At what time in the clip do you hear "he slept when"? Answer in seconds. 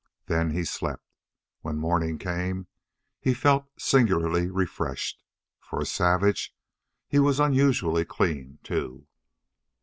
0.49-1.77